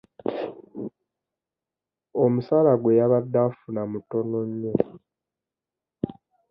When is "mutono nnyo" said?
3.91-4.73